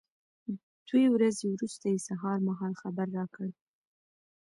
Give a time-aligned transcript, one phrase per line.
[0.87, 3.47] دوې ورځې وروسته یې سهار مهال خبر را کړ.